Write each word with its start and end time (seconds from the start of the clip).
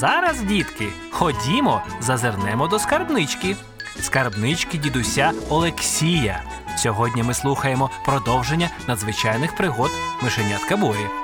зараз, 0.00 0.40
дітки, 0.40 0.88
ходімо, 1.10 1.82
зазирнемо 2.00 2.68
до 2.68 2.78
скарбнички. 2.78 3.56
Скарбнички 4.00 4.78
дідуся 4.78 5.32
Олексія. 5.48 6.42
Сьогодні 6.76 7.22
ми 7.22 7.34
слухаємо 7.34 7.90
продовження 8.04 8.70
надзвичайних 8.88 9.56
пригод 9.56 9.90
мишенятка 10.22 10.76
Борі. 10.76 11.23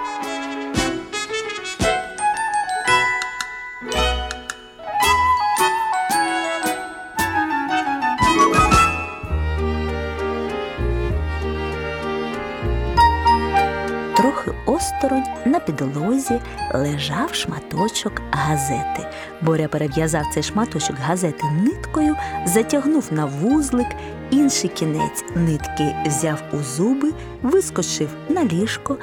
Трохи 14.45 14.59
осторонь 14.67 15.25
на 15.45 15.61
підлозі 15.61 16.41
лежав 16.75 17.35
шматочок 17.35 18.13
газети. 18.31 19.07
Боря 19.41 19.69
перев'язав 19.69 20.23
цей 20.35 20.43
шматочок 20.43 20.97
газети 20.97 21.45
ниткою, 21.65 22.17
затягнув 22.47 23.09
на 23.11 23.25
вузлик, 23.25 23.87
інший 24.31 24.71
кінець 24.71 25.25
нитки 25.35 25.95
взяв 26.07 26.43
у 26.53 26.57
зуби, 26.57 27.13
вискочив 27.43 28.09
на 28.29 28.45
ліжко, 28.45 28.97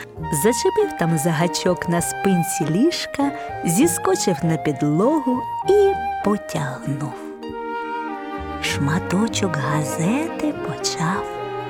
зачепив 0.43 0.97
там 0.99 1.17
за 1.17 1.31
гачок 1.31 1.89
на 1.89 2.01
спинці 2.01 2.65
ліжка, 2.69 3.31
зіскочив 3.65 4.35
на 4.43 4.57
підлогу 4.57 5.41
і 5.69 5.91
потягнув. 6.25 7.13
Шматочок 8.61 9.57
газети 9.57 10.53
почав 10.67 11.23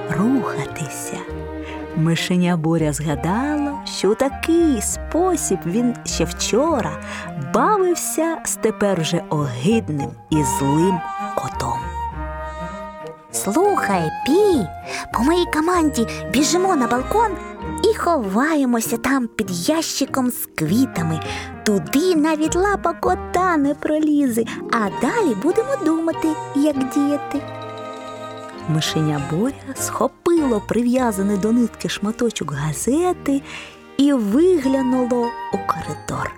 рухатися. 0.10 1.18
Мишеня 1.98 2.58
Боря 2.58 2.94
згадало, 2.94 3.80
що 3.86 4.12
у 4.12 4.16
такий 4.16 4.82
спосіб 4.82 5.60
він 5.66 5.96
ще 6.06 6.24
вчора 6.24 7.04
бавився 7.54 8.38
з 8.46 8.56
тепер 8.56 9.02
вже 9.02 9.24
огидним 9.30 10.10
і 10.30 10.36
злим 10.44 11.00
котом. 11.36 11.80
Слухай, 13.32 14.12
Пі, 14.26 14.68
по 15.14 15.24
моїй 15.24 15.46
команді 15.54 16.08
біжимо 16.34 16.76
на 16.76 16.88
балкон 16.88 17.32
і 17.92 17.98
ховаємося 17.98 18.98
там 18.98 19.28
під 19.28 19.70
ящиком 19.70 20.30
з 20.30 20.50
квітами. 20.56 21.20
Туди 21.66 22.16
навіть 22.16 22.56
лапа 22.56 22.94
кота 22.94 23.58
не 23.58 23.74
пролізе, 23.74 24.44
а 24.72 25.02
далі 25.02 25.36
будемо 25.44 25.86
думати, 25.86 26.28
як 26.56 26.76
діяти. 26.90 27.42
Мишеня 28.70 29.22
Боря 29.32 29.76
схопило 29.76 30.60
прив'язаний 30.60 31.38
до 31.38 31.52
нитки 31.52 31.90
шматочок 31.90 32.52
газети 32.52 33.42
і 33.98 34.14
виглянуло 34.14 35.28
у 35.54 35.58
коридор. 35.58 36.32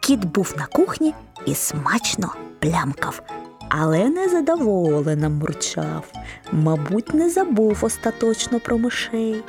Кіт 0.00 0.24
був 0.24 0.54
на 0.58 0.66
кухні 0.66 1.14
і 1.46 1.54
смачно 1.54 2.34
плямкав, 2.58 3.22
але 3.68 4.08
незадоволено 4.08 5.30
мурчав. 5.30 6.04
Мабуть, 6.52 7.14
не 7.14 7.30
забув 7.30 7.78
остаточно 7.82 8.60
про 8.60 8.78
мишей. 8.78 9.42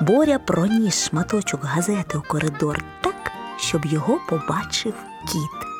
Боря 0.00 0.38
проніс 0.38 1.08
шматочок 1.08 1.64
газети 1.64 2.18
у 2.18 2.22
коридор 2.22 2.84
так, 3.02 3.32
щоб 3.56 3.86
його 3.86 4.20
побачив 4.28 4.94
кіт. 5.32 5.71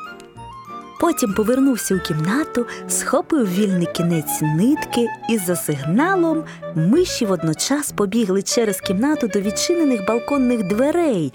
Потім 1.03 1.33
повернувся 1.33 1.95
у 1.95 1.99
кімнату, 1.99 2.65
схопив 2.87 3.53
вільний 3.53 3.87
кінець 3.93 4.41
нитки 4.41 5.07
і 5.29 5.37
за 5.37 5.55
сигналом 5.55 6.43
миші 6.75 7.25
водночас 7.25 7.91
побігли 7.91 8.41
через 8.41 8.81
кімнату 8.81 9.27
до 9.27 9.41
відчинених 9.41 10.05
балконних 10.07 10.67
дверей. 10.67 11.33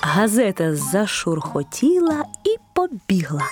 Газета 0.00 0.76
зашурхотіла 0.76 2.24
і 2.44 2.56
побігла. 2.74 3.42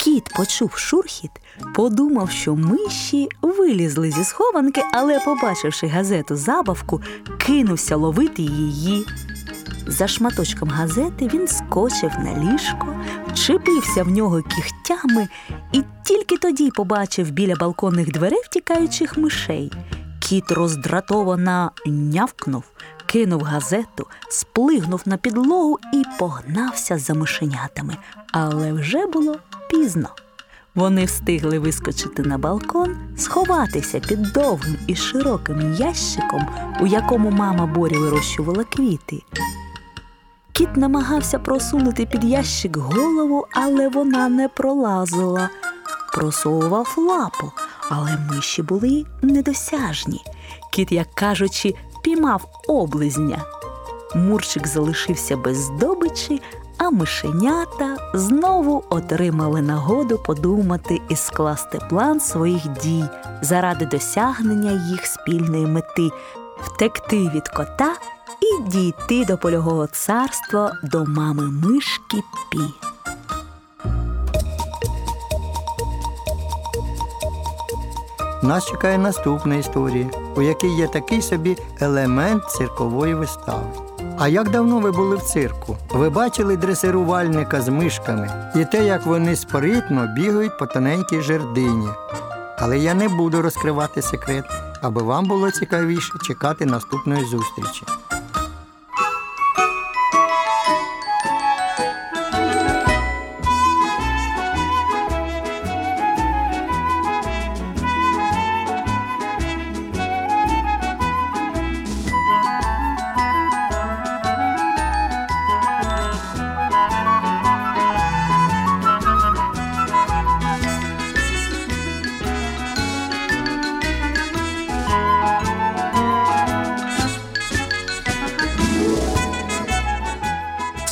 Кіт 0.00 0.24
почув 0.36 0.72
шурхіт, 0.76 1.30
подумав, 1.74 2.30
що 2.30 2.56
миші 2.56 3.28
вилізли 3.42 4.10
зі 4.10 4.24
схованки, 4.24 4.82
але, 4.92 5.20
побачивши 5.20 5.86
газету 5.86 6.36
забавку, 6.36 7.02
кинувся 7.38 7.96
ловити 7.96 8.42
її. 8.42 9.06
За 9.88 10.08
шматочком 10.08 10.68
газети 10.68 11.30
він 11.34 11.48
скочив 11.48 12.10
на 12.18 12.52
ліжко, 12.52 12.96
вчепився 13.28 14.02
в 14.02 14.08
нього 14.08 14.42
кігтями 14.42 15.28
і 15.72 15.82
тільки 16.04 16.36
тоді 16.36 16.70
побачив 16.70 17.30
біля 17.30 17.54
балконних 17.54 18.12
дверей 18.12 18.40
втікаючих 18.44 19.18
мишей. 19.18 19.72
Кіт 20.20 20.50
роздратовано 20.50 21.70
нявкнув, 21.86 22.64
кинув 23.06 23.42
газету, 23.42 24.06
сплигнув 24.30 25.02
на 25.06 25.16
підлогу 25.16 25.78
і 25.92 26.02
погнався 26.18 26.98
за 26.98 27.14
мишенятами. 27.14 27.96
Але 28.32 28.72
вже 28.72 29.06
було 29.06 29.36
пізно. 29.70 30.08
Вони 30.74 31.04
встигли 31.04 31.58
вискочити 31.58 32.22
на 32.22 32.38
балкон, 32.38 32.96
сховатися 33.16 34.00
під 34.00 34.22
довгим 34.22 34.76
і 34.86 34.96
широким 34.96 35.74
ящиком, 35.74 36.46
у 36.80 36.86
якому 36.86 37.30
мама 37.30 37.66
Борі 37.66 37.98
вирощувала 37.98 38.64
квіти. 38.64 39.22
Кіт 40.58 40.76
намагався 40.76 41.38
просунути 41.38 42.06
під 42.06 42.24
ящик 42.24 42.76
голову, 42.76 43.46
але 43.52 43.88
вона 43.88 44.28
не 44.28 44.48
пролазила. 44.48 45.50
Просовував 46.14 46.94
лапу, 46.98 47.52
але 47.88 48.18
миші 48.30 48.62
були 48.62 49.04
недосяжні. 49.22 50.24
Кіт, 50.72 50.92
як 50.92 51.14
кажучи, 51.14 51.74
піймав 52.02 52.44
облизня. 52.68 53.44
Мурчик 54.14 54.66
залишився 54.66 55.36
без 55.36 55.56
здобичі, 55.56 56.42
а 56.78 56.90
мишенята 56.90 57.96
знову 58.14 58.84
отримали 58.90 59.62
нагоду 59.62 60.18
подумати 60.18 61.00
і 61.08 61.16
скласти 61.16 61.78
план 61.90 62.20
своїх 62.20 62.68
дій 62.68 63.04
заради 63.42 63.86
досягнення 63.86 64.88
їх 64.90 65.06
спільної 65.06 65.66
мети 65.66 66.10
втекти 66.60 67.30
від 67.34 67.48
кота 67.48 67.94
і 68.40 68.70
дійти 68.70 69.24
до 69.24 69.38
польового 69.38 69.86
царства 69.86 70.72
до 70.82 71.04
мами 71.04 71.42
мишки 71.42 72.22
Пі. 72.50 72.58
Нас 78.42 78.66
чекає 78.66 78.98
наступна 78.98 79.54
історія, 79.54 80.06
у 80.36 80.42
якій 80.42 80.68
є 80.68 80.88
такий 80.88 81.22
собі 81.22 81.56
елемент 81.80 82.50
циркової 82.50 83.14
вистави. 83.14 83.66
А 84.18 84.28
як 84.28 84.50
давно 84.50 84.78
ви 84.78 84.92
були 84.92 85.16
в 85.16 85.22
цирку? 85.22 85.76
Ви 85.90 86.10
бачили 86.10 86.56
дресирувальника 86.56 87.60
з 87.60 87.68
мишками 87.68 88.52
і 88.56 88.64
те, 88.64 88.86
як 88.86 89.06
вони 89.06 89.36
спритно 89.36 90.06
бігають 90.16 90.58
по 90.58 90.66
тоненькій 90.66 91.20
жердині. 91.20 91.88
Але 92.58 92.78
я 92.78 92.94
не 92.94 93.08
буду 93.08 93.42
розкривати 93.42 94.02
секрет, 94.02 94.44
аби 94.82 95.02
вам 95.02 95.24
було 95.24 95.50
цікавіше 95.50 96.12
чекати 96.26 96.66
наступної 96.66 97.24
зустрічі. 97.24 97.84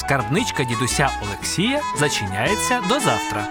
Скарбничка 0.06 0.64
дідуся 0.64 1.08
Олексія 1.22 1.80
зачиняється 1.98 2.80
до 2.88 3.00
завтра. 3.00 3.46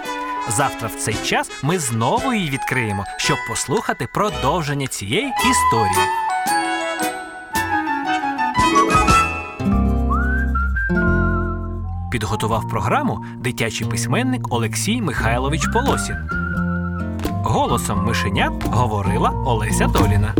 Завтра 0.50 0.88
в 0.88 0.96
цей 0.96 1.14
час 1.14 1.52
ми 1.64 1.80
знову 1.80 2.34
її 2.34 2.50
відкриємо, 2.50 3.06
щоб 3.18 3.38
послухати 3.50 4.08
продовження 4.14 4.88
цієї 4.88 5.28
історії. 5.28 6.06
Підготував 12.12 12.70
програму 12.70 13.26
дитячий 13.38 13.88
письменник 13.88 14.54
Олексій 14.54 15.02
Михайлович 15.02 15.62
Полосін. 15.74 16.18
Голосом 17.44 18.06
мишенят 18.06 18.54
говорила 18.64 19.30
Олеся 19.30 19.88
Толіна. 19.88 20.36